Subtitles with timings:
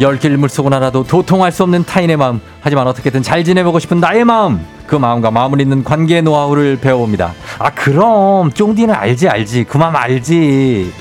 [0.00, 2.40] 열길 물속은 알아도 도통할 수 없는 타인의 마음.
[2.60, 4.60] 하지만 어떻게든 잘 지내보고 싶은 나의 마음.
[4.86, 7.32] 그 마음과 마음을 잇는 관계 노하우를 배워봅니다.
[7.58, 9.64] 아 그럼 쫑디는 알지 알지.
[9.64, 10.92] 그 마음 알지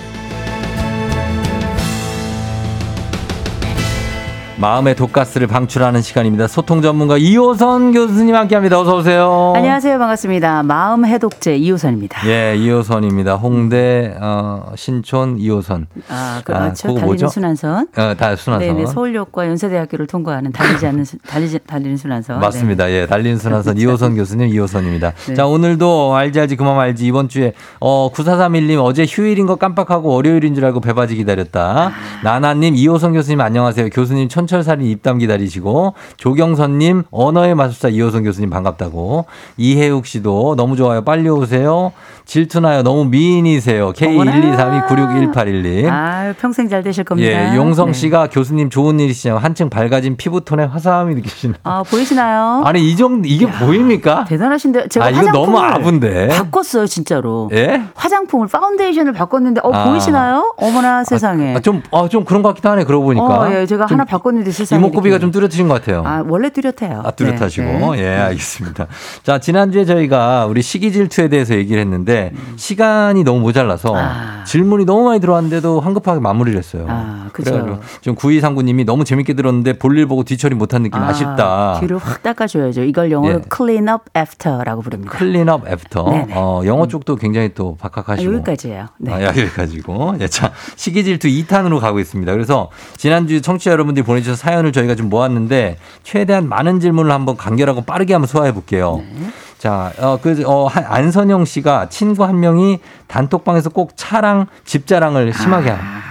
[4.57, 9.99] 마음의 독가스를 방출하는 시간입니다 소통 전문가 이호선 교수님 함께합니다 어서 오세요 안녕하세요.
[9.99, 10.63] 반갑습니다.
[10.63, 12.25] 마음 해독제 이호선입니다.
[12.29, 16.87] 예 이호선입니다 홍대 어, 신촌 이호선 아, 그렇죠.
[16.87, 17.27] 그거 달리는 뭐죠?
[17.27, 17.87] 순환선.
[17.97, 18.85] 어, 다 순환선 네네.
[18.85, 22.39] 서울역과 연세대학교를 통과하는 달리지 않는 수- 달리지 달리는 순환선.
[22.39, 22.89] 맞습니다.
[22.91, 25.11] 예, 달린 순환선 이호선 교수님, 이호선입니다.
[25.27, 25.33] 네.
[25.33, 30.55] 자, 오늘도 알지 알지 그만 알지 이번 주에 어 9431님 어제 휴일인 거 깜빡하고 월요일인
[30.55, 31.91] 줄 알고 배바지 기다렸다.
[32.23, 33.89] 나나님, 이호선 교수님 안녕하세요.
[33.89, 39.25] 교수님 천 철살인 입담 기다리시고 조경선님 언어의 마술사 이호선 교수님 반갑다고
[39.57, 41.03] 이혜욱 씨도 너무 좋아요.
[41.03, 41.91] 빨리 오세요.
[42.25, 42.81] 질투나요.
[42.83, 43.93] 너무 미인이세요.
[43.93, 45.87] K123296181님.
[45.89, 47.29] 아, 평생 잘 되실 겁니다.
[47.29, 47.93] 예, 용성 네.
[47.93, 49.37] 씨가 교수님 좋은 일이시죠.
[49.37, 51.55] 한층 밝아진 피부톤에 화사함이 느끼시나.
[51.63, 52.63] 아, 보이시나요?
[52.65, 54.25] 아니 이 정도 이게 보입니까?
[54.25, 56.29] 대단하신데 제가 아 이거 너무 아분데.
[56.29, 57.49] 바꿨어요, 진짜로.
[57.53, 57.83] 예?
[57.95, 59.85] 화장품을 파운데이션을 바꿨는데 어 아.
[59.85, 60.53] 보이시나요?
[60.57, 61.55] 어머나 세상에.
[61.55, 63.25] 아, 좀, 아, 좀 그런 것 같기도 하네, 그러고 보니까.
[63.25, 64.79] 어, 예, 제가 좀 하나 바꿨 는데 세상에.
[64.79, 65.31] 이목구비가 좀.
[65.31, 66.03] 뚜렷하신 것 같아요.
[66.05, 67.01] 아, 원래 뚜렷해요.
[67.03, 67.65] 아, 뚜렷하시고.
[67.65, 68.03] 네, 네.
[68.03, 68.87] 예, 알겠습니다.
[69.23, 74.43] 자, 지난주에 저희가 우리 시기 질투에 대해서 얘기를 했는데, 시간이 너무 모자라서 아.
[74.45, 76.85] 질문이 너무 많이 들어왔는데도 황급하게 마무리를 했어요.
[76.87, 77.81] 아, 그죠.
[78.01, 82.83] 지금 9239님이 너무 재밌게 들었는데 볼일 보고 뒤처리 못한 느낌 아, 쉽다 뒤를 확 닦아줘야죠.
[82.83, 83.41] 이걸 영어로 예.
[83.53, 85.11] clean up after라고 부릅니다.
[85.17, 86.09] clean up after.
[86.09, 86.33] 네네.
[86.35, 88.33] 어, 영어 쪽도 굉장히 또 아, 박학하시고.
[88.35, 88.87] 여기까지예요.
[88.99, 89.13] 네.
[89.13, 90.15] 아, 여기까지고.
[90.21, 92.31] 예, 자, 시기질투 2탄으로 가고 있습니다.
[92.31, 97.81] 그래서 지난주 청취자 여러분들이 보내 주신 사연을 저희가 좀 모았는데 최대한 많은 질문을 한번 간결하고
[97.83, 99.01] 빠르게 한번 소화해 볼게요.
[99.17, 99.27] 네.
[99.59, 105.31] 자, 어, 그, 어, 한- 안선영 씨가 친구 한 명이 단톡방에서 꼭 차랑 집 자랑을
[105.33, 105.75] 심하게 아.
[105.75, 106.01] 합니다.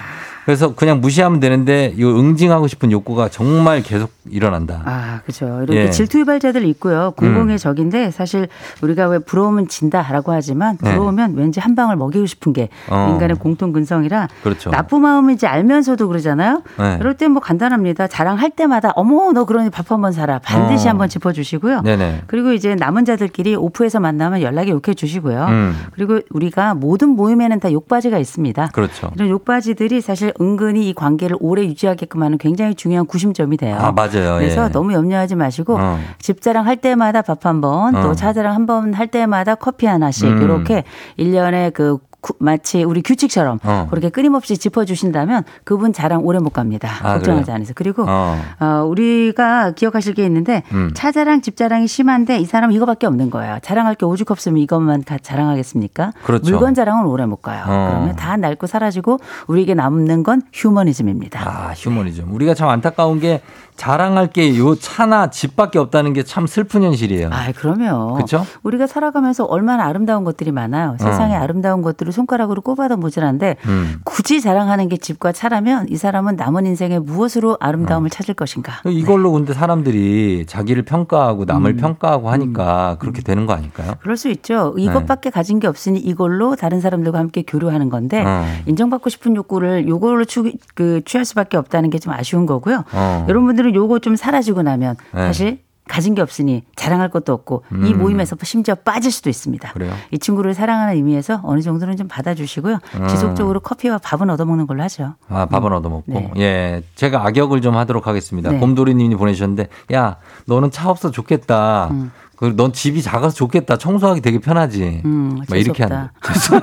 [0.44, 4.82] 그래서 그냥 무시하면 되는데 이 응징하고 싶은 욕구가 정말 계속 일어난다.
[4.84, 5.46] 아, 그죠.
[5.62, 5.84] 이렇게 예.
[5.86, 5.90] 음.
[5.90, 7.12] 질투 유발자들 있고요.
[7.16, 8.48] 공공의 적인데 사실
[8.82, 10.92] 우리가 왜 부러우면 진다라고 하지만 네.
[10.92, 13.08] 부러우면 왠지 한 방을 먹이고 싶은 게 어.
[13.12, 14.70] 인간의 공통 근성이라 그렇죠.
[14.70, 16.62] 나쁜 마음인지 알면서도 그러잖아요.
[16.78, 16.98] 네.
[16.98, 18.06] 그럴 때 뭐 간단합니다.
[18.06, 20.90] 자랑할 때마다 어머 너 그러니 밥 한 번 사라 반드시 어.
[20.90, 21.82] 한번 짚어주시고요.
[21.82, 22.22] 네네.
[22.26, 25.46] 그리고 이제 남은 자들끼리 오프에서 만나면 연락에 욕해 주시고요.
[25.46, 25.74] 음.
[25.94, 28.68] 그리고 우리가 모든 모임에는 다 욕바지가 있습니다.
[28.72, 29.10] 그렇죠.
[29.14, 33.76] 이런 욕바지들이 사실 은근히 이 관계를 오래 유지하게끔 하는 굉장히 중요한 구심점이 돼요.
[33.80, 34.36] 아, 맞아 요.
[34.38, 34.68] 그래서 예.
[34.68, 35.98] 너무 염려하지 마시고 어.
[36.18, 38.02] 집자랑 할 때마다 밥 한 번, 어.
[38.02, 40.42] 또 차자랑 한 번 할 때마다 커피 하나씩 음.
[40.42, 40.84] 이렇게
[41.16, 43.86] 일년에그 구- 마치 우리 규칙처럼 어.
[43.90, 46.88] 그렇게 끊임없이 짚어주신다면 그분 자랑 오래 못 갑니다.
[47.02, 47.54] 아, 걱정하지 그래요?
[47.56, 47.74] 않으세요.
[47.76, 48.38] 그리고 어.
[48.60, 50.90] 어, 우리가 기억하실 게 있는데 음.
[50.94, 53.58] 차자랑 집자랑이 심한데 이 사람 은 이거밖에 없는 거예요.
[53.60, 56.12] 자랑할 게 오죽 없으면 이것만 다 자랑하겠습니까?
[56.24, 56.50] 그렇죠.
[56.50, 57.62] 물건 자랑은 오래 못 가요.
[57.66, 57.88] 어.
[57.90, 61.40] 그러면 다 낡고 사라지고 우리에게 남는 건 휴머니즘입니다.
[61.46, 62.32] 아, 휴머니즘.
[62.32, 63.42] 우리가 참 안타까운 게
[63.76, 67.28] 자랑할 게 요 차나 집밖에 없다는 게 참 슬픈 현실이에요.
[67.32, 68.46] 아, 그러면 그쵸?
[68.62, 70.96] 우리가 살아가면서 얼마나 아름다운 것들이 많아요.
[71.00, 73.68] 세상에 아름다운 것들을 손가락으로 꼽아도 모자란데 어.
[73.68, 74.00] 음.
[74.04, 77.56] 굳이 자랑하는 게 집과 차라면 이 사람은 남은 인생에 무엇으로 어.
[77.60, 78.80] 아름다움을 찾을 것인가?
[78.86, 81.76] 이걸로 근데 사람들이 자기를 평가하고 남을 음.
[81.76, 83.94] 평가하고 하니까 그렇게 되는 거 아닐까요?
[84.00, 84.74] 그럴 수 있죠.
[84.78, 88.44] 이것밖에 가진 게 없으니 이걸로 다른 사람들과 함께 교류하는 건데 어.
[88.66, 92.84] 인정받고 싶은 욕구를 요걸로 추, 그, 취할 수밖에 없다는 게 좀 아쉬운 거고요.
[92.92, 93.24] 어.
[93.28, 95.20] 여러분들 은 요거 좀 사라지고 나면 네.
[95.26, 95.58] 사실
[95.88, 97.98] 가진 게 없으니 자랑할 것도 없고 이 음.
[97.98, 99.72] 모임에서 심지어 빠질 수도 있습니다.
[99.72, 99.92] 그래요?
[100.10, 102.78] 이 친구를 사랑하는 의미에서 어느 정도는 좀 받아주시고요.
[103.00, 103.08] 음.
[103.08, 105.14] 지속적으로 커피와 밥은 얻어먹는 걸로 하죠.
[105.28, 106.04] 아, 밥은 얻어먹고.
[106.06, 106.30] 네.
[106.38, 106.82] 예.
[106.94, 108.50] 제가 악역을 좀 하도록 하겠습니다.
[108.50, 108.58] 네.
[108.58, 110.16] 곰돌이님이 보내주셨는데, 야,
[110.46, 111.90] 너는 차 없어 좋겠다.
[112.36, 113.78] 그, 넌 집이 작아서 좋겠다.
[113.78, 115.02] 청소하기 되게 편하지.
[115.04, 116.12] 음, 막 이렇게 재수없다.
[116.20, 116.62] 하는.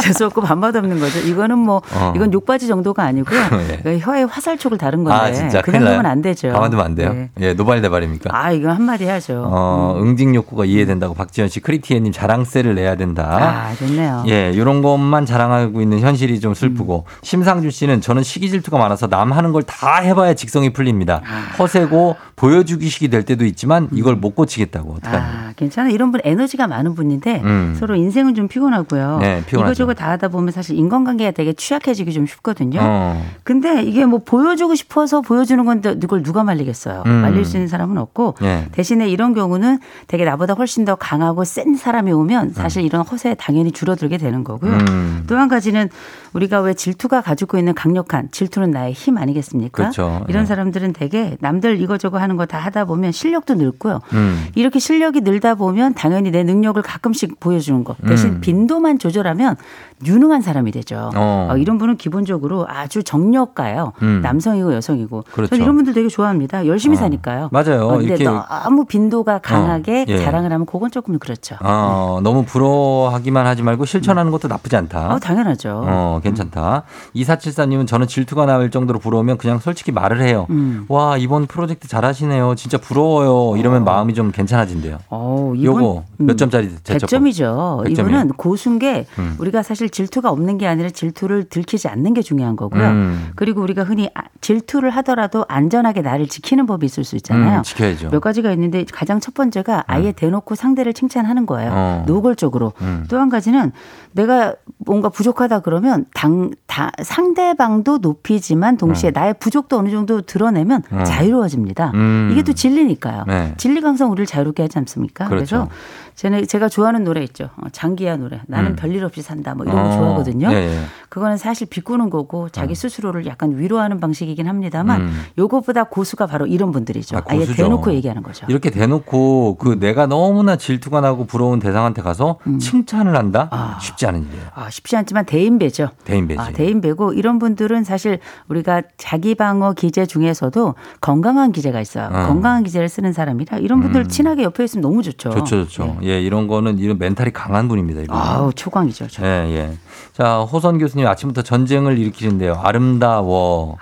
[0.00, 1.20] 재수 없고 밥맛 없는 거죠.
[1.20, 2.12] 이거는 뭐 어.
[2.16, 3.38] 이건 욕바지 정도가 아니고요.
[3.70, 3.76] 예.
[3.82, 5.60] 그 혀에 화살촉을 다른 건데 아, 진짜.
[5.62, 5.94] 그 큰일 나요?
[5.94, 6.50] 정도면 안 되죠.
[6.50, 7.12] 가만두면 안 돼요?
[7.12, 7.30] 네.
[7.40, 8.30] 예, 노발대발입니까?
[8.32, 9.42] 아, 이거 한마디 하죠.
[9.44, 10.02] 어, 음.
[10.10, 13.66] 응징 욕구가 이해된다고 박지현 씨, 크리티에님 자랑세를 내야 된다.
[13.70, 14.22] 아, 좋네요.
[14.28, 17.18] 예, 이런 것만 자랑하고 있는 현실이 좀 슬프고 음.
[17.22, 21.22] 심상주 씨는 저는 시기 질투가 많아서 남 하는 걸 다 해봐야 직성이 풀립니다.
[21.24, 21.56] 아.
[21.58, 25.24] 허세고 보여주기식이 될 때도 있지만 이걸 못 고치겠다고 어떡하냐.
[25.24, 25.88] 아, 괜찮아.
[25.90, 27.74] 이런 분 에너지가 많은 분인데 음.
[27.78, 29.18] 서로 인생은 좀 피곤하고요.
[29.20, 29.70] 네, 피곤하죠.
[29.72, 32.80] 이거저거 다 하다 보면 사실 인간관계가 되게 취약해지기 좀 쉽거든요.
[32.82, 33.24] 어.
[33.44, 37.02] 근데 이게 뭐 보여주고 싶어서 보여주는 건데 이걸 누가 말리겠어요.
[37.06, 37.10] 음.
[37.22, 38.51] 말릴 수 있는 사람은 없고 예.
[38.72, 43.72] 대신에 이런 경우는 되게 나보다 훨씬 더 강하고 센 사람이 오면 사실 이런 허세 당연히
[43.72, 44.72] 줄어들게 되는 거고요.
[44.72, 45.24] 음.
[45.26, 45.88] 또한 가지는
[46.32, 49.70] 우리가 왜 질투가 가지고 있는 강력한 질투는 나의 힘 아니겠습니까?
[49.82, 50.24] 그렇죠.
[50.28, 50.46] 이런 예.
[50.46, 54.00] 사람들은 되게 남들 이거저거 하는 거 다 하다 보면 실력도 늘고요.
[54.14, 54.46] 음.
[54.56, 57.94] 이렇게 실력이 늘다 보면 당연히 내 능력을 가끔씩 보여주는 거.
[58.06, 58.40] 대신 음.
[58.40, 59.56] 빈도만 조절하면
[60.04, 61.10] 유능한 사람이 되죠.
[61.14, 61.48] 어.
[61.50, 63.92] 어, 이런 분은 기본적으로 아주 정력가요.
[64.02, 64.20] 음.
[64.22, 65.24] 남성이고 여성이고.
[65.32, 65.50] 그렇죠.
[65.50, 66.66] 저는 이런 분들 되게 좋아합니다.
[66.66, 67.00] 열심히 어.
[67.00, 67.48] 사니까요.
[67.52, 67.86] 맞아요.
[67.88, 68.24] 어, 이렇게-
[68.64, 70.18] 너무 빈도가 강하게 어, 예.
[70.18, 71.56] 자랑을 하면 그건 조금 그렇죠.
[71.60, 75.14] 어, 너무 부러워하기만 하지 말고 실천하는 것도 나쁘지 않다.
[75.14, 75.82] 어, 당연하죠.
[75.84, 76.84] 어, 괜찮다.
[77.16, 80.46] 2474님은 저는 질투가 날 정도로 부러우면 그냥 솔직히 말을 해요.
[80.50, 80.86] 음.
[80.88, 82.54] 와, 이번 프로젝트 잘하시네요.
[82.54, 83.56] 진짜 부러워요.
[83.58, 84.98] 이러면 마음이 좀 괜찮아진대요.
[85.10, 87.08] 어, 이분 요거 몇 점짜리 제첩?
[87.10, 87.84] 100점이죠.
[87.84, 87.90] 100점이에요.
[87.90, 89.36] 이분은 고수인 게 음.
[89.38, 92.82] 우리가 사실 질투가 없는 게 아니라 질투를 들키지 않는 게 중요한 거고요.
[92.88, 93.30] 음.
[93.36, 97.58] 그리고 우리가 흔히 아- 질투를 하더라도 안전하게 나를 지키는 법이 있을 수 있잖아요.
[97.58, 98.08] 음, 지켜야죠.
[98.10, 101.70] 몇 가지 가 있는데 가장 첫 번째가 아예 대놓고 상대를 칭찬하는 거예요.
[101.74, 102.04] 어.
[102.06, 102.72] 노골적으로.
[102.80, 103.04] 음.
[103.10, 103.72] 또한 가지는
[104.12, 111.04] 내가 뭔가 부족하다 그러면 당, 다, 상대방도 높이지만 동시에 나의 부족도 어느 정도 드러내면 어.
[111.04, 111.92] 자유로워집니다.
[111.94, 112.30] 음.
[112.32, 113.24] 이게 또 진리니까요.
[113.26, 113.54] 네.
[113.58, 115.28] 진리 강성 우리를 자유롭게 하지 않습니까?
[115.28, 115.42] 그렇죠.
[115.42, 115.68] 래서
[116.14, 117.50] 제가, 제가 좋아하는 노래 있죠.
[117.56, 118.40] 어, 장기야 노래.
[118.46, 118.76] 나는 음.
[118.76, 119.54] 별일 없이 산다.
[119.54, 120.52] 뭐 이런 거 어, 좋아하거든요.
[120.52, 120.80] 예, 예.
[121.08, 125.22] 그거는 사실 비꾸는 거고 자기 스스로를 약간 위로하는 방식이긴 합니다만 음.
[125.38, 127.16] 요것보다 고수가 바로 이런 분들이죠.
[127.16, 127.44] 아, 아, 예.
[127.44, 128.46] 대놓고 얘기하는 거죠.
[128.48, 133.48] 이렇게 대놓고 그 내가 너무나 질투가 나고 부러운 대상한테 가서 칭찬을 한다?
[133.52, 133.56] 음.
[133.56, 133.78] 아.
[133.80, 134.44] 쉽지 않은 일이에요.
[134.54, 135.90] 아, 쉽지 않지만 대인배죠.
[136.04, 136.40] 대인배지.
[136.40, 142.06] 아, 대인배고 이런 분들은 사실 우리가 자기 방어 기제 중에서도 건강한 기제가 있어요.
[142.12, 142.26] 어.
[142.26, 144.08] 건강한 기제를 쓰는 사람이라 이런 분들 음.
[144.08, 145.30] 친하게 옆에 있으면 너무 좋죠.
[145.30, 145.98] 좋죠, 좋죠.
[146.02, 148.02] 예, 이런 거는 이런 멘탈이 강한 분입니다.
[148.02, 148.16] 이분.
[148.16, 149.08] 아우 초광이죠.
[149.08, 149.24] 초.
[149.24, 149.78] 예, 예.
[150.12, 152.60] 자, 호선 교수님 아침부터 전쟁을 일으키는데요.
[152.62, 153.76] 아름다워.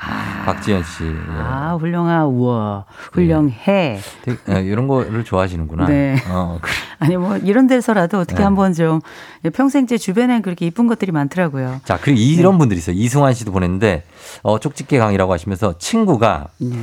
[0.44, 1.04] 박지현 씨.
[1.04, 1.10] 예.
[1.38, 3.98] 아 훌륭하 우와 훌륭해.
[4.44, 5.86] 되게, 예, 이런 거를 좋아하시는구나.
[5.86, 6.16] 네.
[6.28, 6.72] 어, 그래.
[7.00, 8.44] 아니 뭐 이런 데서라도 어떻게 네.
[8.44, 9.00] 한번 좀
[9.52, 11.80] 평생 제 주변에 그렇게 이쁜 것들이 많더라고요.
[11.84, 12.96] 자, 그리고 이런 분들이 있어요.
[12.96, 14.04] 이승환 씨도 보냈는데,
[14.42, 16.76] 어, 쪽집게 강이라고 하시면서 친구가 네.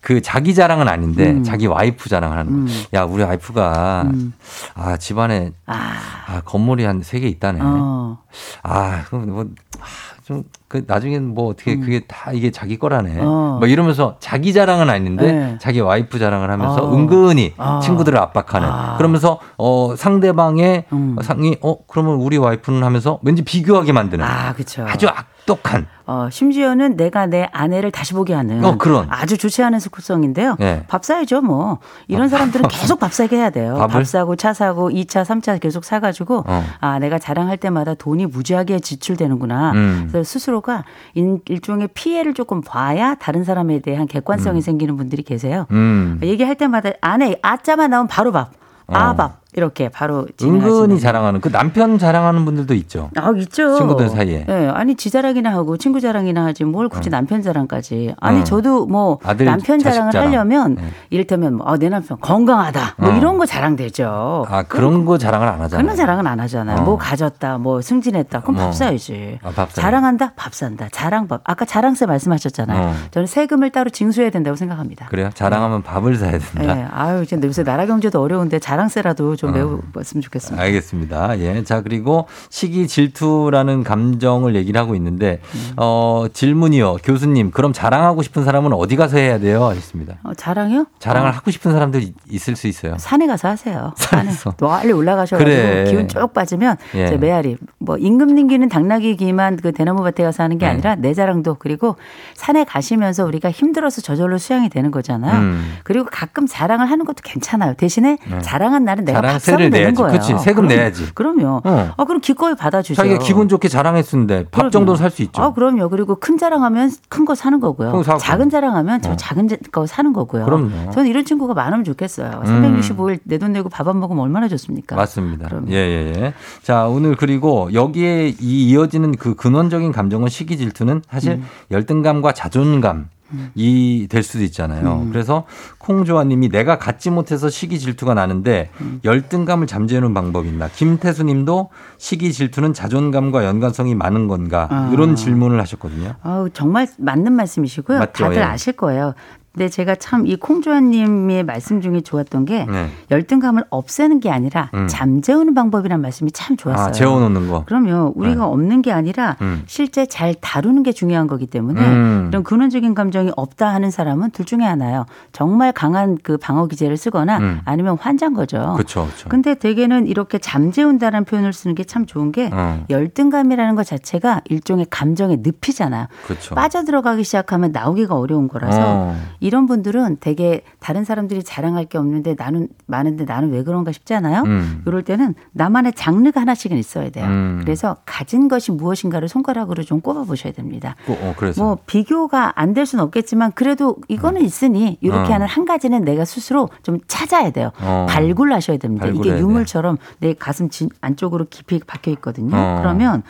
[0.00, 1.44] 그 자기 자랑은 아닌데 음.
[1.44, 2.74] 자기 와이프 자랑을 하는 거야.
[2.74, 2.84] 음.
[2.94, 4.32] 야, 우리 와이프가 음.
[4.74, 5.92] 아, 집안에 아,
[6.26, 7.60] 아, 건물이 한 세 개 있다네.
[7.62, 8.18] 어.
[8.62, 9.44] 아, 그럼 뭐,
[9.78, 9.84] 아,
[10.30, 13.14] 좀, 그, 나중엔 뭐 어떻게 그게 다 이게 자기 거라네.
[13.14, 13.20] 음.
[13.20, 13.56] 어.
[13.58, 15.58] 뭐 이러면서 자기 자랑은 아닌데 네.
[15.60, 16.94] 자기 와이프 자랑을 하면서 어.
[16.94, 17.80] 은근히 아.
[17.82, 18.68] 친구들을 압박하는.
[18.68, 18.96] 아.
[18.96, 21.16] 그러면서, 어, 상대방의 음.
[21.20, 24.24] 상이, 어, 그러면 우리 와이프는 하면서 왠지 비교하게 만드는.
[24.24, 24.84] 아, 그렇죠.
[24.86, 25.86] 아주 악 독한.
[26.06, 29.06] 어, 심지어는 내가 내 아내를 다시 보게 하는 어, 그런.
[29.10, 30.56] 아주 좋지 않은 습성인데요.
[30.60, 30.84] 예.
[30.88, 31.78] 밥 사야죠, 뭐.
[32.08, 33.74] 이런 아, 사람들은 계속 밥 사게 해야 돼요.
[33.78, 33.88] 밥을?
[34.00, 36.64] 밥 사고 차 사고 2차, 3차 계속 사가지고 어.
[36.80, 39.72] 아, 내가 자랑할 때마다 돈이 무지하게 지출되는구나.
[39.72, 40.08] 음.
[40.10, 40.84] 그래서 스스로가
[41.14, 45.66] 인- 일종의 피해를 조금 봐야 다른 사람에 대한 객관성이 생기는 분들이 계세요.
[45.70, 46.18] 음.
[46.22, 48.50] 얘기할 때마다 아내 아자만 나오면 바로 밥.
[48.88, 49.14] 아, 어.
[49.14, 49.39] 밥.
[49.54, 53.10] 이렇게 바로 은근히 자랑하는 그 남편 자랑하는 분들도 있죠.
[53.16, 53.76] 아, 있죠.
[53.76, 54.44] 친구들 사이에.
[54.46, 58.14] 네, 아니 지 자랑이나 하고 친구 자랑이나 하지 뭘 굳이 남편 자랑까지.
[58.20, 58.44] 아니 어.
[58.44, 60.28] 저도 뭐 아들, 남편 자랑을 자랑.
[60.28, 60.82] 하려면 네.
[61.10, 62.94] 이를테면 뭐, 아, 내 남편 건강하다.
[62.98, 63.16] 뭐 어.
[63.16, 64.46] 이런 거 자랑되죠.
[64.48, 65.84] 아, 그런 거 자랑을 안 하잖아요.
[65.84, 66.78] 그런 자랑은 안 하잖아요.
[66.78, 66.82] 어.
[66.82, 68.40] 뭐 가졌다, 뭐 승진했다.
[68.42, 68.58] 그럼 어.
[68.66, 69.38] 밥 사야지.
[69.42, 69.72] 아, 밥.
[69.74, 70.88] 자랑한다, 밥 산다.
[70.92, 71.40] 자랑밥.
[71.44, 72.80] 아까 자랑세 말씀하셨잖아요.
[72.80, 72.94] 어.
[73.10, 75.06] 저는 세금을 따로 징수해야 된다고 생각합니다.
[75.06, 75.30] 그래요?
[75.34, 76.74] 자랑하면 밥을 사야 된다.
[76.74, 79.52] 네, 아유, 이제 요새 나라 경제도 어려운데 자랑세라도 좀 어.
[79.54, 80.62] 메워봤으면 좋겠습니다.
[80.62, 81.38] 알겠습니다.
[81.38, 81.64] 예.
[81.64, 85.72] 자, 그리고 시기 질투라는 감정을 얘기를 하고 있는데, 음.
[85.78, 86.96] 어, 질문이요.
[87.02, 89.64] 교수님, 그럼 자랑하고 싶은 사람은 어디 가서 해야 돼요?
[89.64, 90.16] 하셨습니다.
[90.24, 90.84] 어, 자랑이요?
[90.98, 91.32] 자랑을 어.
[91.32, 92.96] 하고 싶은 사람들 이- 있을 수 있어요.
[92.98, 93.94] 산에 가서 하세요.
[93.96, 94.54] 산에 산에서.
[94.60, 95.84] 멀리 올라가셔가지고 그래.
[95.90, 97.06] 기운 쭉 빠지면 예.
[97.06, 100.72] 이제 메아리 뭐 임금님기는 당나귀 기만 그 대나무 밭에 가서 하는 게 네.
[100.72, 101.96] 아니라 내 자랑도 그리고
[102.34, 105.40] 산에 가시면서 우리가 힘들어서 저절로 수양이 되는 거잖아요.
[105.40, 105.76] 음.
[105.84, 107.72] 그리고 가끔 자랑을 하는 것도 괜찮아요.
[107.74, 110.18] 대신에 자랑한 날은 내가 사면 되는 내야지.
[110.18, 110.38] 그치.
[110.42, 111.14] 세금 그럼- 내야지.
[111.14, 111.60] 그럼요.
[111.64, 111.90] 어.
[111.96, 112.94] 아 그럼 기꺼이 받아주죠.
[112.94, 114.70] 자기가 기분 좋게 자랑했는데 밥.
[114.70, 115.42] 정도는 살 수 있죠.
[115.42, 115.88] 아, 그럼요.
[115.88, 118.02] 그리고 큰 자랑하면 큰 거 사는 거고요.
[118.18, 119.16] 작은 자랑하면 저 어.
[119.16, 120.44] 작은 자- 거 사는 거고요.
[120.44, 120.90] 그럼요.
[120.92, 122.42] 저는 이런 친구가 많으면 좋겠어요.
[122.46, 122.80] 음.
[122.80, 124.94] 365일 내 돈 내고 밥 안 먹으면 얼마나 좋습니까?
[124.96, 125.48] 맞습니다.
[125.48, 125.70] 그럼요.
[125.70, 126.34] 예, 예, 예.
[126.62, 131.44] 자, 오늘 그리고 여기에 이 이어지는 그 근원적인 감정은 시기 질투는 사실 음.
[131.70, 133.08] 열등감과 자존감
[133.54, 135.06] 이 될 수도 있잖아요.
[135.10, 135.44] 그래서
[135.78, 138.70] 콩조아님이 내가 갖지 못해서 시기 질투가 나는데
[139.04, 140.68] 열등감을 잠재우는 방법이 있나?
[140.68, 144.68] 김태수님도 시기 질투는 자존감과 연관성이 많은 건가?
[144.70, 144.90] 아.
[144.92, 146.14] 이런 질문을 하셨거든요.
[146.22, 147.98] 아우, 정말 맞는 말씀이시고요.
[147.98, 148.24] 맞죠?
[148.24, 148.42] 다들 예.
[148.42, 149.14] 아실 거예요.
[149.52, 152.88] 근데 제가 참 이 콩조아님의 말씀 중에 좋았던 게 네.
[153.10, 154.86] 열등감을 없애는 게 아니라 음.
[154.86, 156.86] 잠재우는 방법이란 말씀이 참 좋았어요.
[156.88, 157.64] 아, 재워놓는 거.
[157.64, 158.12] 그럼요.
[158.14, 159.62] 우리가 없는 게 아니라 음.
[159.66, 162.26] 실제 잘 다루는 게 중요한 거기 때문에 음.
[162.30, 165.06] 이런 근원적인 감정이 없다 하는 사람은 둘 중에 하나요.
[165.32, 167.60] 정말 강한 그 방어 기제를 쓰거나 음.
[167.64, 168.74] 아니면 환자인 거죠.
[168.76, 169.06] 그렇죠.
[169.06, 169.28] 그렇죠.
[169.30, 172.84] 근데 대개는 이렇게 잠재운다라는 표현을 쓰는 게 참 좋은 게 어.
[172.88, 176.06] 열등감이라는 것 자체가 일종의 감정의 늪이잖아요.
[176.26, 176.54] 그렇죠.
[176.54, 179.16] 빠져들어가기 시작하면 나오기가 어려운 거라서 어.
[179.40, 184.42] 이런 분들은 되게 다른 사람들이 자랑할 게 없는데 나는 많은데 나는 왜 그런가 싶잖아요.
[184.42, 184.82] 음.
[184.86, 187.26] 이럴 때는 나만의 장르가 하나씩은 있어야 돼요.
[187.26, 187.60] 음.
[187.62, 190.94] 그래서 가진 것이 무엇인가를 손가락으로 좀 꼽아 보셔야 됩니다.
[191.08, 191.62] 어, 그래서.
[191.62, 195.34] 뭐 비교가 안 될 수는 없겠지만 그래도 이거는 있으니 이렇게 어.
[195.34, 197.72] 하는 한 가지는 내가 스스로 좀 찾아야 돼요.
[197.82, 198.06] 어.
[198.08, 199.08] 발굴하셔야 됩니다.
[199.08, 202.56] 이게 유물처럼 내 가슴 진, 안쪽으로 깊이 박혀 있거든요.
[202.56, 202.78] 어.
[202.80, 203.24] 그러면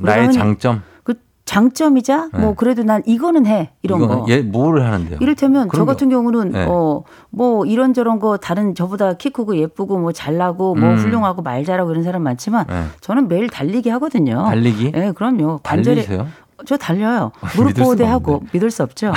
[0.00, 0.82] 나의 장점.
[1.04, 1.14] 그
[1.50, 4.26] 장점이자 뭐 그래도 난 이거는 해 이런 이거는 거.
[4.28, 5.18] 얘 뭐를 하는데요?
[5.20, 6.64] 이를테면 저 같은 경우는 네.
[6.64, 10.96] 어뭐 이런저런 거 다른 저보다 키 크고 예쁘고 뭐 잘나고 뭐 음.
[10.96, 12.84] 훌륭하고 말 잘하고 이런 사람 많지만 네.
[13.00, 14.44] 저는 매일 달리기 하거든요.
[14.44, 14.92] 달리기?
[14.92, 15.58] 네, 그럼요.
[15.64, 16.28] 관절에 달리세요?
[16.66, 17.32] 저 달려요.
[17.42, 18.42] 믿을 무릎 보호대하고.
[18.52, 19.12] 믿을 수 없죠.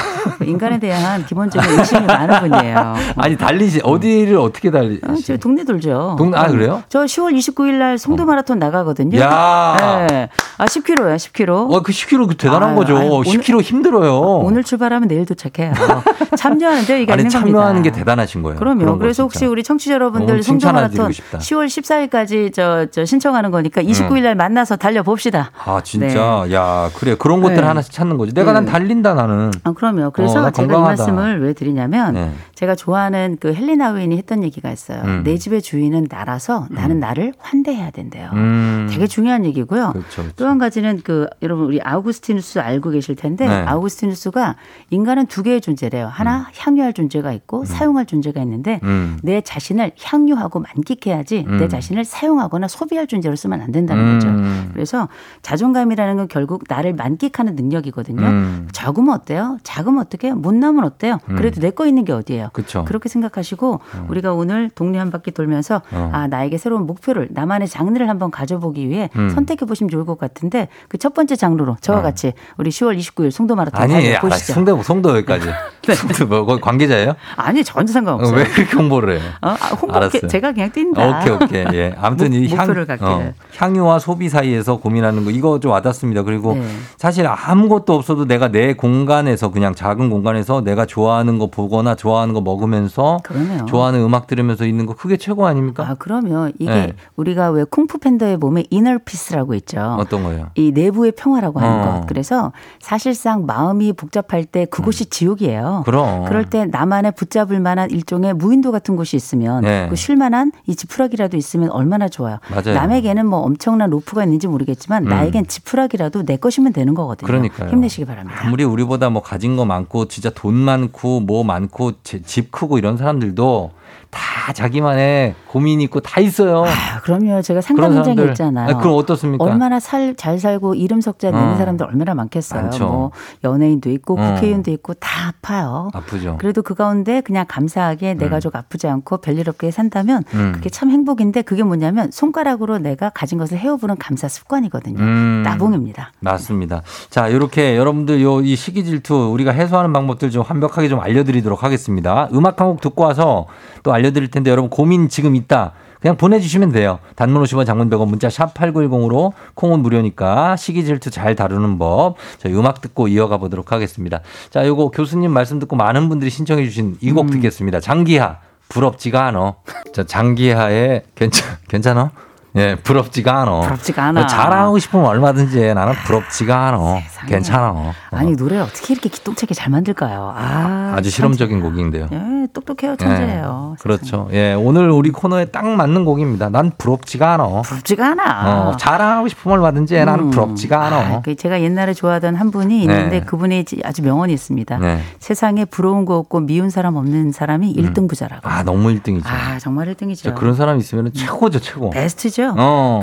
[0.46, 2.96] 인간에 대한 기본적인 의심이 많은 분이에요.
[3.18, 5.00] 아니 달리시 어디를 어떻게 달리?
[5.08, 6.16] 어, 저 동네 돌죠.
[6.18, 6.84] 동네- 아, 그래요?
[6.90, 9.20] 저 10월 29일 날 송도 마라톤 나가거든요.
[9.20, 10.06] 야.
[10.10, 10.30] 네.
[10.58, 11.70] 아 10km요, 10km.
[11.72, 12.98] 와, 그 10km 그 대단한 아유, 거죠.
[12.98, 14.20] 아유, 오늘- 10km 힘들어요.
[14.20, 15.74] 오늘 출발하면 내일 도착해요.
[16.38, 17.82] 참여하는 데 이게 아니 있는 참여하는 겁니다.
[17.94, 18.58] 게 대단하신 거예요.
[18.60, 18.98] 그럼요.
[19.00, 19.24] 그래서.
[19.24, 21.38] 혹시 우리 청취자 여러분들 송도 마라톤 싶다.
[21.38, 25.52] 10월 14일까지 저, 저 신청하는 거니까 29일 날 만나서 달려 봅시다.
[25.66, 27.68] 아 진짜 야 그래 그런 것들 네.
[27.68, 28.34] 하나씩 찾는 거지.
[28.34, 28.72] 내가 난 네.
[28.72, 29.52] 달린다 나는.
[29.64, 30.12] 아, 그럼요.
[30.12, 30.78] 그래서 어, 나 제가.
[30.78, 32.32] 이 말씀을 왜 드리냐면 네.
[32.64, 35.02] 제가 좋아하는 그 헬리나 우인이 했던 얘기가 있어요.
[35.04, 35.24] 음.
[35.26, 38.30] 내 집의 주인은 나라서 나는 나를 환대해야 된대요.
[38.32, 38.88] 음.
[38.90, 39.92] 되게 중요한 얘기고요.
[39.92, 40.36] 그렇죠, 그렇죠.
[40.38, 43.54] 또한 가지는 그 여러분 우리 아우구스티누스 알고 계실 텐데 네.
[43.54, 44.56] 아우구스티누스가
[44.92, 46.08] 인간은 두 개의 존재래요.
[46.08, 49.20] 하나 향유할 존재가 있고 사용할 존재가 있는데 음.
[49.24, 51.58] 내 자신을 향유하고 만끽해야지 음.
[51.58, 54.14] 내 자신을 사용하거나 소비할 존재로 쓰면 안 된다는 음.
[54.14, 54.74] 거죠.
[54.74, 55.10] 그래서
[55.42, 58.26] 자존감이라는 건 결국 나를 만끽하는 능력이거든요.
[58.26, 58.68] 음.
[58.72, 59.58] 적으면 어때요?
[59.64, 60.36] 작으면 어떻게요?
[60.36, 61.18] 못나면 어때요?
[61.36, 62.50] 그래도 내 거 있는 게 어디예요?
[62.54, 62.86] 그렇죠.
[62.86, 66.10] 그렇게 생각하시고 우리가 오늘 동네 한 바퀴 돌면서 어.
[66.14, 69.30] 아 나에게 새로운 목표를 나만의 장르를 한번 가져보기 위해 음.
[69.30, 73.56] 선택해 보시면 좋을 것 같은데 그 첫 번째 장르로 저와 같이 우리 10월 29일 송도
[73.56, 73.84] 마라톤 어.
[73.84, 74.22] 아니 알았어.
[74.28, 74.54] 보시죠.
[74.54, 75.50] 송도 송도 여기까지.
[75.84, 77.14] 송도 뭐 관계자예요?
[77.36, 78.38] 아니 전혀 어, 상관없어요.
[78.38, 79.30] 왜 그렇게 홍보를 해요?
[79.42, 80.28] 어, 아, 홍보 알았어요.
[80.30, 81.20] 제가 그냥 뛴다.
[81.20, 83.12] 오케이 오케이 예 아무튼 목- 이 향, 목표를 갖기를.
[83.12, 86.24] 어, 향유와 소비 사이에서 고민하는 거 이거 좀 와닿습니다.
[86.24, 86.66] 그리고 네.
[86.98, 92.42] 사실 아무것도 없어도 내가 내 공간에서 그냥 작은 공간에서 내가 좋아하는 거 보거나 좋아하는 거
[92.42, 93.66] 먹으면서 그러네요.
[93.66, 95.86] 좋아하는 음악 들으면서 있는 거 그게 최고 아닙니까?
[95.88, 96.94] 아 그러면 이게 네.
[97.16, 99.98] 우리가 왜 쿵푸 팬더의 몸에 inner peace라고 있죠.
[100.00, 100.48] 어떤 거예요?
[100.56, 102.00] 이 내부의 평화라고 하는 어.
[102.02, 102.08] 것.
[102.08, 105.80] 그래서 사실상 마음이 복잡할 때 그곳이 지옥이에요.
[105.80, 105.84] 음.
[105.84, 106.26] 그럼.
[106.26, 109.88] 그럴 때 나만의 붙잡을 만한 일종의 무인도 같은 곳이 있으면 네.
[109.90, 112.40] 그 쉴만한 이 지푸라기라도 있으면 얼마나 좋아요.
[112.50, 112.64] 맞아요.
[112.68, 112.74] 음.
[112.74, 117.28] 남에게는 뭐 엄청난 로프가 있는지 모르겠지만 나에겐 지푸라기라도 내 것이면 되는 거거든요.
[117.28, 117.70] 그러니까요.
[117.70, 118.40] 힘내시기 바랍니다.
[118.44, 122.98] 아무리 우리보다 뭐 가진 거 많고 진짜 돈 많고 뭐 많고 제- 집 크고 이런
[122.98, 123.72] 사람들도
[124.14, 126.64] 다 자기만의 고민이 있고 다 있어요.
[126.66, 127.42] 아, 그럼요.
[127.42, 128.24] 제가 상담 현장에.
[128.30, 128.70] 있잖아요.
[128.76, 129.44] 아, 그럼 어떻습니까?
[129.44, 131.58] 얼마나 살, 잘 살고 이름 석자 내는 어.
[131.58, 132.62] 사람들 얼마나 많겠어요.
[132.62, 132.88] 많죠.
[132.88, 133.12] 뭐
[133.44, 134.34] 연예인도 있고 어.
[134.36, 135.90] 국회의원도 있고 다 아파요.
[135.94, 136.38] 아프죠.
[136.40, 140.52] 그래도 그 가운데 그냥 감사하게 내 가족 아프지 않고 별일 없게 산다면 음.
[140.56, 145.00] 그게 참 행복인데 그게 뭐냐면 손가락으로 내가 가진 것을 헤어보는 감사 습관이거든요.
[145.00, 145.44] 음.
[145.46, 146.12] 따봉입니다.
[146.20, 146.82] 맞습니다.
[147.10, 152.28] 자, 이렇게 여러분들 요 이 시기 질투 우리가 해소하는 방법들 좀 완벽하게 좀 알려드리도록 하겠습니다.
[152.34, 153.46] 음악 한 곡 듣고 와서
[153.84, 155.74] 또 알 려드릴 텐데 여러분 고민 지금 있다.
[156.04, 157.00] 그냥 보내주시면 돼요.
[157.16, 162.18] 단문 50원 장문 100원 문자 샵 8910으로 콩은 무료니까 시기 질투 잘 다루는 법.
[162.40, 164.20] 저희 음악 듣고 이어가 보도록 하겠습니다.
[164.50, 167.16] 자, 요거 교수님 말씀 듣고 많은 분들이 신청해 주신 이 음.
[167.16, 167.80] 곡 듣겠습니다.
[167.80, 169.56] 장기하 부럽지가 않어.
[169.94, 172.12] 자, 장기하의 괜찮, 괜찮아?
[172.56, 173.62] 예, 부럽지가 않어.
[173.62, 174.28] 부럽지가 않아.
[174.28, 175.74] 자랑하고 싶으면 얼마든지 해.
[175.74, 176.78] 나는 부럽지가 않아.
[177.02, 177.28] 세상에.
[177.30, 177.72] 괜찮아.
[177.72, 177.94] 어.
[178.12, 180.34] 아니 노래 어떻게 이렇게 기똥차게 잘 만들까요?
[180.36, 182.10] 아, 아주 실험적인 곡인데요.
[182.12, 183.76] 예, 똑똑해요, 천재예요.
[183.78, 184.28] 예, 그렇죠.
[184.34, 186.50] 예, 오늘 우리 코너에 딱 맞는 곡입니다.
[186.50, 187.62] 난 부럽지가 않아.
[187.64, 188.70] 부럽지가 않아.
[188.70, 190.06] 어, 자랑하고 싶으면 얼마든지 해.
[190.06, 190.30] 나는 음.
[190.30, 190.98] 부럽지가 않아.
[190.98, 193.26] 아, 그 제가 옛날에 좋아하던 한 분이 있는데 네.
[193.26, 194.78] 그분이 아주 명언이 있습니다.
[194.78, 195.02] 네.
[195.20, 198.48] 세상에 부러운 거 없고 미운 사람 없는 사람이 일 1등 부자라고.
[198.48, 199.24] 아, 너무 1등이죠.
[199.26, 200.16] 아, 정말 1등이죠.
[200.18, 201.90] 진짜 그런 사람 있으면 최고죠, 최고.
[201.90, 202.43] 베스트죠.
[202.58, 203.02] 어.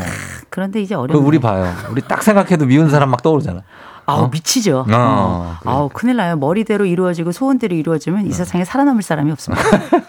[0.51, 1.25] 그런데 이제 그 어려워.
[1.25, 1.73] 우리 봐요.
[1.91, 3.63] 우리 딱 생각해도 미운 사람 막 떠오르잖아.
[4.07, 4.29] 아우 어?
[4.29, 4.79] 미치죠.
[4.79, 4.85] 어, 어.
[4.85, 5.61] 그러니까.
[5.71, 6.37] 아우 큰일 나요.
[6.37, 9.63] 머리대로 이루어지고 소원대로 이루어지면 이 세상에 살아남을 사람이 없습니다.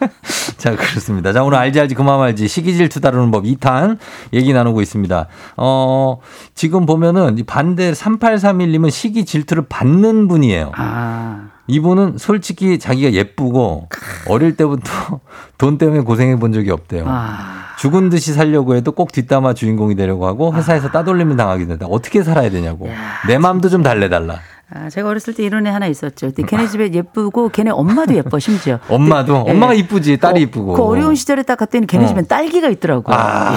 [0.57, 1.33] 자, 그렇습니다.
[1.33, 3.97] 자, 오늘 알지 알지 그만 말지 시기 질투 다루는 법 2탄
[4.33, 5.27] 얘기 나누고 있습니다.
[5.57, 6.17] 어,
[6.55, 10.71] 지금 보면은 이 반대 3831님은 시기 질투를 받는 분이에요.
[10.75, 11.49] 아.
[11.67, 13.87] 이분은 솔직히 자기가 예쁘고
[14.27, 15.21] 어릴 때부터
[15.57, 17.05] 돈 때문에 고생해 본 적이 없대요.
[17.07, 17.61] 아.
[17.77, 21.87] 죽은 듯이 살려고 해도 꼭 뒷담화 주인공이 되려고 하고 회사에서 따돌림을 당하게 된다.
[21.87, 22.87] 어떻게 살아야 되냐고.
[23.27, 24.39] 내 마음도 좀 달래달라.
[24.73, 26.27] 아, 제가 어렸을 때 이런 애 하나 있었죠.
[26.31, 28.79] 근데 걔네 집에 예쁘고 걔네 엄마도 예뻐 심지어.
[28.87, 29.79] 엄마도 근데, 엄마가 예.
[29.79, 30.73] 이쁘지 딸이 어, 이쁘고.
[30.73, 32.07] 그 어려운 시절에 딱 갔더니 걔네 어.
[32.07, 33.11] 집엔 딸기가 있더라고.
[33.13, 33.53] 아,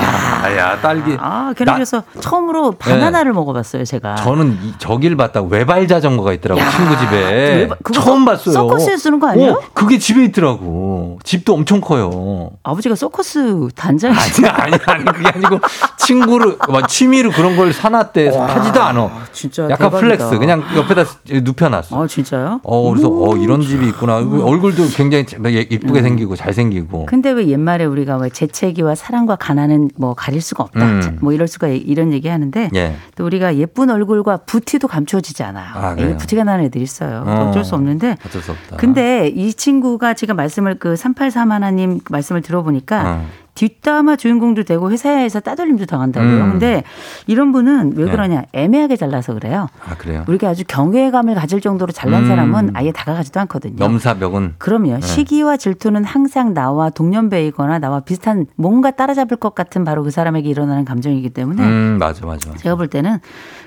[0.56, 1.16] 야, 딸기.
[1.20, 4.16] 아, 걔네 나- 집에서 처음으로 바나나를 먹어봤어요, 제가.
[4.16, 7.16] 저는 이- 저길 봤다고 외발 자전거가 있더라고 야, 친구 집에
[7.58, 8.54] 외발- 처음 서- 봤어요.
[8.54, 9.52] 서커스에 쓰는 거 아니에요?
[9.52, 11.20] 어, 그게 집에 있더라고.
[11.22, 12.50] 집도 엄청 커요.
[12.64, 15.60] 아버지가 서커스 단장이 아니 아니 아니 그게 아니고
[15.96, 19.10] 친구를 막 취미로 그런 걸 사놨대 하지도 않아.
[19.32, 20.00] 진짜 약간 대박이다.
[20.00, 22.02] flex 그냥 옆에다 눕혀놨어.
[22.02, 22.60] 아, 진짜요?
[22.62, 24.16] 어 그래서 어 이런 집이 있구나.
[24.16, 26.02] 얼굴도 굉장히 예- 이쁘게 음.
[26.02, 27.06] 생기고 잘 생기고.
[27.06, 30.84] 근데 왜 옛말에 우리가 왜 재채기와 사랑과 가난은 뭐 가릴 수가 없다.
[30.84, 31.18] 음.
[31.20, 32.96] 뭐 이럴 수가 이런 얘기 하는데 예.
[33.16, 35.66] 또 우리가 예쁜 얼굴과 부티도 감추어지지 않아요.
[35.74, 37.24] 아, 부티가 나는 애들이 있어요.
[37.26, 37.48] 어.
[37.48, 38.76] 어쩔 수 없는데 어쩔 수 없다.
[38.76, 43.43] 근데 이 친구가 지금 말씀을 그 383 하나님 말씀을 들어보니까 어.
[43.54, 46.44] 뒷담화 주인공도 되고 회사에서 따돌림도 당한다고요.
[46.44, 46.50] 음.
[46.52, 46.82] 근데
[47.26, 48.10] 이런 분은 왜 네.
[48.10, 48.42] 그러냐?
[48.52, 49.68] 애매하게 잘나서 그래요.
[49.88, 50.24] 아 그래요.
[50.26, 52.28] 우리가 아주 경외감을 가질 정도로 잘난 음.
[52.28, 53.76] 사람은 아예 다가가지도 않거든요.
[53.78, 54.94] 넘사벽은 그럼요.
[54.94, 55.00] 네.
[55.00, 60.84] 시기와 질투는 항상 나와 동년배이거나 나와 비슷한 뭔가 따라잡을 것 같은 바로 그 사람에게 일어나는
[60.84, 62.52] 감정이기 때문에 음 맞아 맞아.
[62.54, 63.18] 제가 볼 때는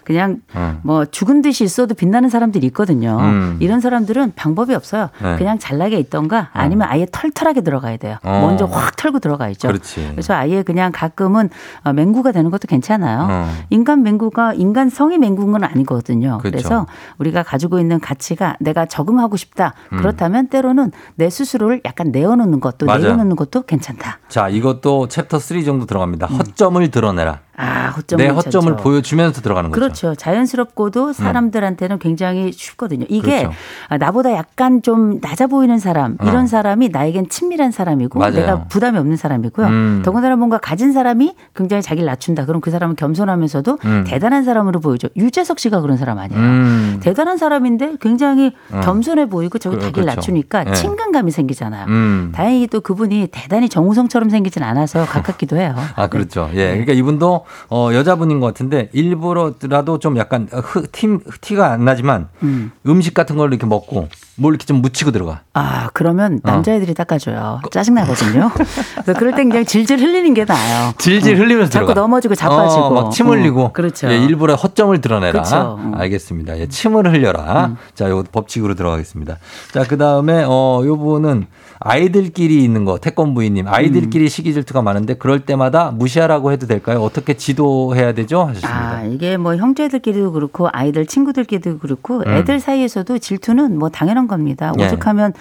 [0.07, 0.79] 그냥 어.
[0.83, 3.17] 뭐 죽은 듯이 있어도 빛나는 사람들이 있거든요.
[3.19, 3.57] 음.
[3.59, 5.09] 이런 사람들은 방법이 없어요.
[5.21, 5.35] 네.
[5.35, 8.15] 그냥 잘나게 있던가 아니면 아예 털털하게 들어가야 돼요.
[8.23, 8.39] 어.
[8.39, 9.67] 먼저 확 털고 들어가 있죠.
[9.67, 10.07] 그렇지.
[10.11, 11.49] 그래서 아예 그냥 가끔은
[11.83, 13.27] 어, 맹구가 되는 것도 괜찮아요.
[13.29, 13.49] 어.
[13.69, 16.37] 인간 맹구가 인간 성이 맹구인 건 아니거든요.
[16.37, 16.51] 그렇죠.
[16.57, 16.87] 그래서
[17.17, 19.73] 우리가 가지고 있는 가치가 내가 적응하고 싶다.
[19.91, 19.97] 음.
[19.97, 23.01] 그렇다면 때로는 내 스스로를 약간 내어놓는 것도 맞아요.
[23.01, 24.19] 내려놓는 것도 괜찮다.
[24.29, 26.27] 자 이것도 챕터 3 정도 들어갑니다.
[26.27, 26.35] 음.
[26.37, 27.41] 허점을 드러내라.
[27.59, 28.45] 아, 허점 내 괜찮죠.
[28.59, 29.77] 허점을 보여주면서 들어가는 거죠.
[29.79, 29.81] 음.
[29.81, 30.15] 그렇죠.
[30.15, 33.05] 자연스럽고도 사람들한테는 굉장히 쉽거든요.
[33.09, 33.51] 이게 그렇죠.
[33.89, 36.47] 아, 나보다 약간 좀 낮아 보이는 사람, 이런 어.
[36.47, 38.33] 사람이 나에겐 친밀한 사람이고 맞아요.
[38.33, 39.65] 내가 부담이 없는 사람이고요.
[39.67, 40.01] 음.
[40.05, 42.45] 더군다나 뭔가 가진 사람이 굉장히 자기를 낮춘다.
[42.45, 44.03] 그럼 그 사람은 겸손하면서도 음.
[44.08, 45.08] 대단한 사람으로 보이죠.
[45.17, 46.39] 유재석 씨가 그런 사람 아니에요.
[46.39, 46.99] 음.
[47.01, 48.82] 대단한 사람인데 굉장히 어.
[48.84, 50.15] 겸손해 보이고 저기 그- 자기를 그렇죠.
[50.15, 50.73] 낮추니까 네.
[50.73, 51.88] 친근감이 생기잖아요.
[51.88, 52.32] 음.
[52.36, 55.73] 다행히 또 그분이 대단히 정우성처럼 생기진 않아서 가깝기도 해요.
[55.95, 56.49] 아, 그렇죠.
[56.53, 56.69] 예.
[56.69, 62.71] 그러니까 이분도 어, 여자분인 것 같은데 일부러라도 좀 약간 흐, 팀, 티가 안 나지만 음.
[62.86, 64.07] 음식 같은 걸 이렇게 먹고
[64.39, 65.41] 뭘 이렇게 좀 묻히고 들어가.
[65.54, 66.52] 아, 그러면 어.
[66.52, 67.62] 남자애들이 닦아줘요.
[67.71, 68.52] 짜증나거든요.
[68.54, 70.93] 그래서 그럴 땐 그냥 질질 흘리는 게 나아요.
[70.97, 72.02] 질질 흘리면서 자꾸 들어가.
[72.02, 72.82] 넘어지고 자빠지고.
[72.82, 73.65] 어, 막침 흘리고.
[73.65, 74.08] 어, 그렇죠.
[74.10, 75.32] 예, 일부러 허점을 드러내라.
[75.32, 75.78] 그렇죠.
[75.80, 75.93] 음.
[75.95, 76.60] 알겠습니다.
[76.60, 77.76] 예, 침을 흘려라.
[77.95, 79.38] 자, 요 법칙으로 들어가겠습니다.
[79.73, 81.47] 자, 그 다음에 어, 요분은
[81.80, 84.28] 아이들끼리 있는 거 태권부인님 아이들끼리 음.
[84.28, 87.02] 시기 질투가 많은데 그럴 때마다 무시하라고 해도 될까요?
[87.02, 88.41] 어떻게 지도해야 되죠?
[88.41, 88.69] 하셨습니다.
[88.69, 92.34] 아, 이게 뭐 형제들끼리도 그렇고 아이들 친구들끼리도 그렇고 음.
[92.34, 94.73] 애들 사이에서도 질투는 뭐 당연한 겁니다.
[94.79, 94.85] 예.
[94.85, 95.33] 오죽하면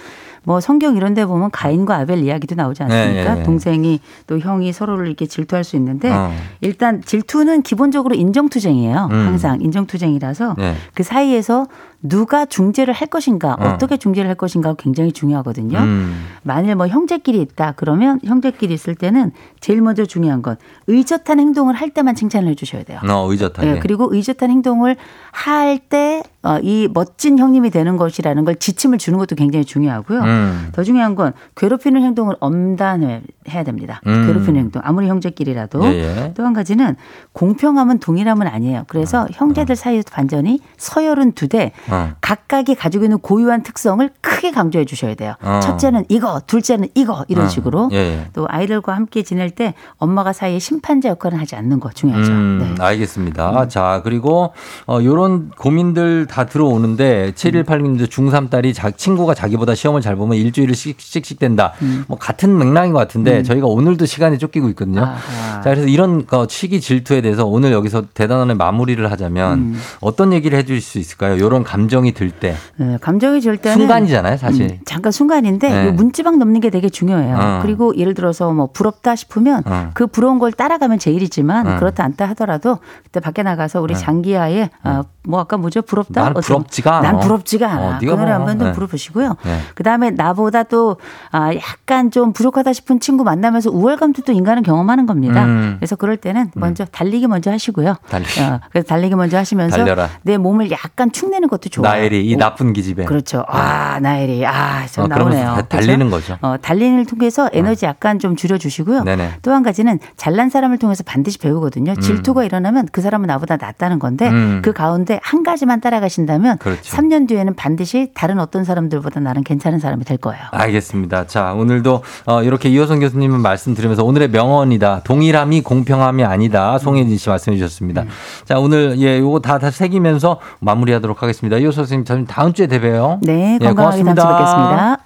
[0.47, 3.31] 뭐 성경 이런 데 보면 가인과 아벨 이야기도 나오지 않습니까?
[3.31, 3.43] 예, 예, 예.
[3.43, 6.31] 동생이 또 형이 서로를 이렇게 질투할 수 있는데 어.
[6.61, 9.09] 일단 질투는 기본적으로 인정투쟁이에요.
[9.11, 9.27] 음.
[9.27, 10.75] 항상 인정투쟁이라서 예.
[10.93, 11.67] 그 사이에서
[12.01, 13.73] 누가 중재를 할 것인가, 어.
[13.73, 13.77] 어.
[13.77, 15.79] 떻게 중재를 할 것인가가 굉장히 중요하거든요.
[15.79, 16.25] 음.
[16.43, 20.55] 만일 뭐 형제끼리 있다 그러면 형제끼리 있을 때는 제일 먼저 중요한 건
[20.87, 22.99] 의젓한 행동을 할 때만 칭찬을 해주셔야 돼요.
[23.09, 23.67] 어, 의젓하게.
[23.67, 24.95] 예, 그리고 의젓한 행동을
[25.31, 30.21] 할때 어, 이 멋진 형님이 되는 것이라는 걸 지침을 주는 것도 굉장히 중요하고요.
[30.21, 30.36] 음.
[30.71, 34.01] 더 중요한 건 괴롭히는 행동을 엄단해야 됩니다.
[34.07, 34.25] 음.
[34.27, 36.33] 괴롭히는 행동 아무리 형제끼리라도 예, 예.
[36.35, 36.95] 또한 가지는
[37.33, 38.83] 공평함은 동일함은 아니에요.
[38.87, 42.11] 그래서 형제들 사이에서 반전이 서열은 두대 어.
[42.21, 45.35] 각각이 가지고 있는 고유한 특성을 크게 강조해 주셔야 돼요.
[45.41, 45.59] 어.
[45.61, 47.49] 첫째는 이거, 둘째는 이거 이런 어.
[47.49, 48.27] 식으로 예, 예.
[48.33, 52.31] 또 아이들과 함께 지낼 때 엄마가 사이에 심판자 역할을 하지 않는 거 중요하죠.
[52.31, 52.83] 음, 네.
[52.83, 53.67] 알겠습니다.
[53.67, 54.53] 자, 그리고
[54.87, 60.75] 어 요런 고민들 다 들어오는데 7186님도 중3 딸이 자, 친구가 자기보다 시험을 잘 보면 일주일을
[60.75, 61.73] 씩- 씩씩 된다.
[62.07, 65.01] 뭐 같은 맥락인 것 같은데 저희가 오늘도 시간이 쫓기고 있거든요.
[65.01, 65.03] 음.
[65.05, 65.61] 아하.
[65.61, 69.79] 자, 그래서 이런 거 치기 질투에 대해서 오늘 여기서 대단한 마무리를 하자면 음.
[70.01, 71.39] 어떤 얘기를 해줄 수 있을까요?
[71.39, 72.55] 요런 감정이 들 때.
[72.77, 74.63] 네, 감정이 질 때는 순간이잖아요, 사실.
[74.71, 75.87] 음, 잠깐 순간인데 네.
[75.89, 77.37] 이 문지방 넘는 게 되게 중요해요.
[77.37, 77.59] 어.
[77.61, 79.91] 그리고 예를 들어서 뭐 부럽다 싶으면 어.
[79.93, 81.75] 그 부러운 걸 따라가면 제일이지만 어.
[81.79, 86.23] 그렇다 않다 하더라도 그때 밖에 나가서 우리 장기하에 아, 뭐 아까 뭐죠 부럽다?
[86.23, 87.11] 난 부럽지가 않아.
[87.11, 87.87] 난 부럽지가 않아.
[87.95, 88.71] 어, 그 노래 뭐, 한번 더 네.
[88.71, 89.35] 부르보시고요.
[89.43, 89.59] 네.
[89.75, 90.97] 그 다음에 나보다 또
[91.31, 95.45] 아, 약간 좀 부족하다 싶은 친구 만나면서 우월감도 또 인간은 경험하는 겁니다.
[95.45, 95.75] 음.
[95.79, 97.95] 그래서 그럴 때는 먼저 달리기 먼저 하시고요.
[98.09, 98.41] 달리기.
[98.41, 100.09] 어, 그래서 달리기 먼저 하시면서 달려라.
[100.23, 101.91] 내 몸을 약간 축내는 것도 좋아요.
[101.91, 103.05] 나엘이 이 오, 나쁜 기집애.
[103.05, 103.43] 그렇죠.
[103.47, 104.45] 아, 나엘이.
[104.45, 105.45] 아, 좀 어, 나오네요.
[105.55, 106.37] 다- 달리는 거죠.
[106.41, 109.03] 어, 달리는 통해서 에너지 약간 좀 줄여주시고요.
[109.41, 111.95] 또 한 가지는 잘난 사람을 통해서 반드시 배우거든요.
[111.95, 114.61] 질투가 일어나면 그 사람은 나보다 낫다는 건데 음.
[114.63, 116.95] 그 가운데 한 가지만 따라가신다면 그렇죠.
[116.95, 120.41] 3년 뒤에는 반드시 다른 어떤 사람들보다 나는 괜찮은 사람 이 될 거예요.
[120.51, 121.27] 알겠습니다.
[121.27, 125.01] 자, 오늘도 어, 이렇게 이호성 교수님은 말씀 드리면서 오늘의 명언이다.
[125.03, 126.77] 동일함이 공평함이 아니다.
[126.77, 128.01] 송혜진 씨 말씀해 주셨습니다.
[128.03, 128.09] 음.
[128.45, 131.57] 자, 오늘 예, 요거 다, 다 새기면서 마무리하도록 하겠습니다.
[131.57, 133.19] 이호성 선생님, 저희 다음 주에 뵈봬요.
[133.21, 134.97] 네, 예, 건강하게 다음 주에 뵙겠습니다.